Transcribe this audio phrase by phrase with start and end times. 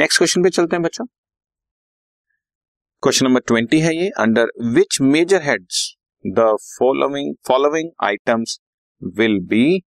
[0.00, 1.04] Next question पे चलते हैं बच्चों।
[3.02, 8.58] क्वेश्चन नंबर ट्वेंटी है ये। Under which major heads the following following items
[9.18, 9.80] will be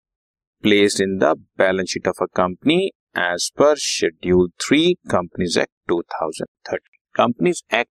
[0.62, 1.24] placed in the
[1.58, 2.78] balance sheet of a company
[3.18, 7.90] as per schedule three Companies Act two thousand thirteen Companies Act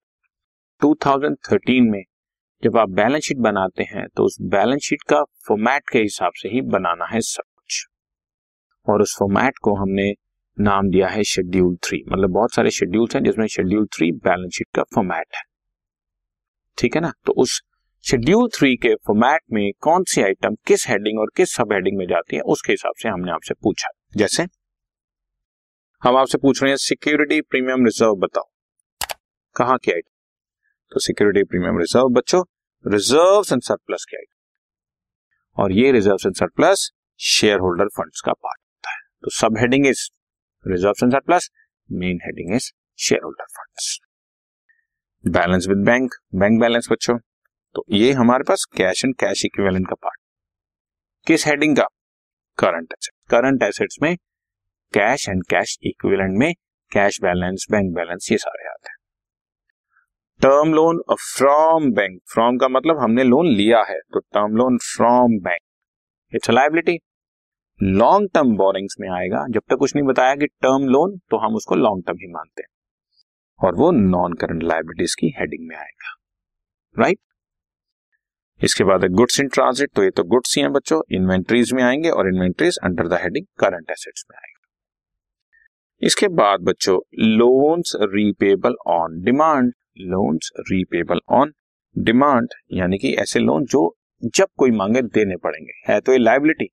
[0.84, 2.02] 2013 में
[2.64, 6.48] जब आप balance sheet बनाते हैं तो उस balance sheet का format के हिसाब से
[6.48, 7.86] ही बनाना है सब कुछ।
[8.88, 10.12] और उस फॉर्मेट को हमने
[10.58, 14.68] नाम दिया है शेड्यूल थ्री मतलब बहुत सारे शेड्यूल्स हैं जिसमें शेड्यूल थ्री बैलेंस शीट
[14.74, 15.42] का फॉर्मेट है।
[16.78, 17.12] ठीक है ना?
[17.26, 17.60] तो उस
[18.04, 22.06] शेड्यूल थ्री के फॉर्मेट में कौन सी आइटम किस हेडिंग और किस सब हेडिंग में
[22.06, 24.46] जाती है, उसके हिसाब से हमने आपसे पूछा। जैसे
[26.02, 28.50] हम आपसे पूछ रहे हैं सिक्योरिटी प्रीमियम रिज़र्व बताओ।
[29.56, 30.10] कहाँ की आइटम
[30.92, 32.42] तो सिक्योरिटी प्रीमियम रिज़र्व बच्चों
[32.84, 36.90] रिज़र्व एंड सरप्लस की आइटम और ये reserve and surplus
[37.58, 40.08] shareholder fund का पार्ट होता है। तो sub heading is
[40.64, 41.50] reserve surplus
[41.90, 42.70] main heading is
[43.24, 43.98] shareholder funds
[45.24, 47.16] balance with bank bank balance बच्चों
[47.74, 50.20] तो ये हमारे पास कैश एंड कैश इक्विवेलेंट का पार्ट
[51.26, 51.86] किस हेडिंग का?
[52.58, 54.16] करंट एसेट करंट एसेट्स में
[54.94, 56.52] कैश एंड कैश इक्विवेलेंट में
[56.92, 58.96] कैश बैलेंस बैंक बैलेंस ये सारे आते हैं.
[60.40, 65.38] Term loan from bank from का मतलब हमने लोन लिया है तो term loan from
[65.44, 66.98] bank it's liability
[67.82, 71.54] long term borrowings में आएगा। जब तक कुछ नहीं बताया कि टर्म लोन तो हम
[71.54, 72.68] उसको लॉन्ग टर्म ही मानते हैं।
[73.60, 76.14] और वो नॉन करंट लाइबिलिटीज की हेडिंग में आएगा।
[76.98, 78.64] Right right?
[78.64, 82.10] इसके बाद गुड्स इन ट्रांजिट तो ये तो गुड्स ही हैं बच्चों। इन्वेंट्रीज में आएँगे
[82.10, 84.60] और inventories under the heading current assets में आएगा।
[86.02, 91.52] इसके बाद बच्चों loans repayable on demand loans repayable on
[91.98, 96.68] demand यानी कि ऐसे लोन जो जब कोई मांगे, देने पड़ेंगे। है तो ये लाइबिलिटी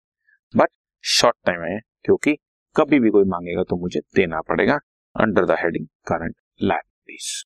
[0.56, 0.70] बट
[1.04, 2.36] शॉर्ट टाइम है, क्योंकि
[2.76, 4.76] कभी भी कोई मांगेगा तो मुझे देना पड़ेगा
[5.16, 7.44] under the heading current liabilities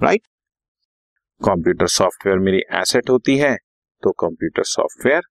[0.00, 0.22] right
[1.40, 3.54] computer software मेरी एसेट होती है
[4.02, 5.22] तो computer software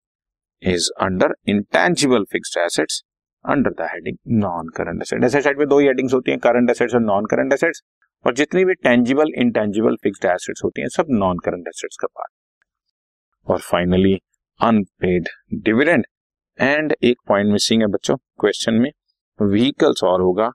[0.62, 3.04] is under intangible fixed assets
[3.46, 6.70] under the heading non current asset asset side में दो ही हेडिंग्स होती हैं करंट
[6.70, 7.82] एसेट्स और नॉन करंट एसेट्स
[8.26, 12.32] और जितनी भी टेंजिबल इंटेंजिबल फिक्स्ड एसेट्स होती हैं, सब नॉन करंट एसेट्स का पार्ट
[13.48, 14.14] और फाइनली
[14.60, 15.28] अनपेड
[15.64, 16.06] डिविडेंड
[16.60, 18.92] एंड एक पॉइंट मिसिंग है बच्चों क्वेश्चन में
[19.40, 20.52] व्हीकल्स और होगा,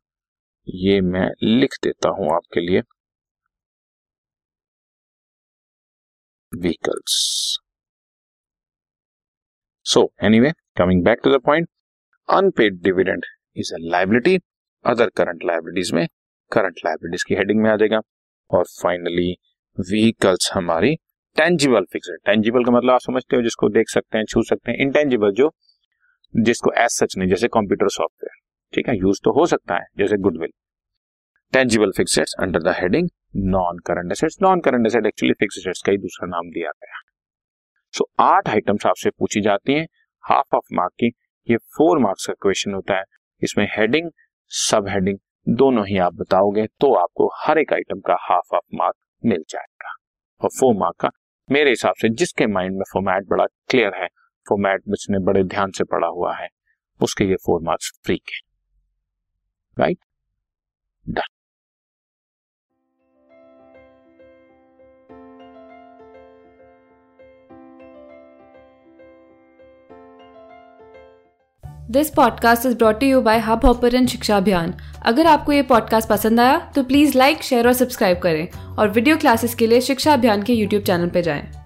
[0.67, 2.83] ये मैं लिख देता हूँ आपके लिए।
[6.53, 7.17] Vehicles
[9.87, 11.69] so anyway coming back to the point
[12.29, 13.25] unpaid dividend
[13.57, 14.37] is a liability
[14.85, 16.07] other current liabilities में
[16.53, 18.01] करंट लाइबिलिटीज की हेडिंग में आ जाएगा।
[18.51, 19.33] और फाइनली
[19.79, 20.95] व्हीकल्स हमारी
[21.37, 24.79] टेंजिबल फिक्स टेंजिबल का मतलब आप समझते हो, जिसको देख सकते हैं, छू सकते हैं।
[24.79, 25.49] इंटेंजिबल जो
[26.35, 28.39] जिसको एज सच नहीं, जैसे कंप्यूटर सॉफ्टवेयर
[28.73, 28.97] ठीक है?
[28.97, 30.51] यूज़ तो हो सकता है, जैसे goodwill
[31.53, 33.09] tangible fix under the heading
[33.49, 37.01] non current assets non current asset actually fix assets का ही दूसरा नाम दिया गया
[37.95, 39.87] सो आठ आइटम्स आपसे पूछी जाती हैं।
[40.25, 41.07] हाफ़ ऑफ़ मार्क की
[41.49, 43.05] ये फोर मार्क्स का क्वेश्चन होता है।
[43.43, 44.11] इसमें हेडिंग
[44.51, 45.19] सब हेडिंग
[45.57, 49.95] दोनों ही आप बताओगे तो आपको हर एक आइटम का हाफ़ ऑफ़ मार्क मिल जाएगा।
[50.41, 51.11] और फोर मार्क का,
[51.49, 54.09] मेरे हिसाब से जिसके माइंड में फॉर्मेट बड़ा क्लियर है
[54.51, 56.49] फॉर्मेट जिसने बड़े ध्यान से पढ़ा हुआ है।
[57.01, 58.39] उसके ये फोर मार्क्स फ्री के
[59.79, 59.99] right
[61.09, 61.23] done
[71.91, 74.75] this podcast is brought you by Hubhopper शिक्षा अभियान
[75.07, 79.17] अगर आपको ये पॉडकास्ट पसंद आया तो प्लीज़ लाइक शेयर और सब्सक्राइब करें। और वीडियो
[79.17, 81.60] क्लासेस के लिए शिक्षा अभियान के यूट्यूब चैनल पर जाएँ।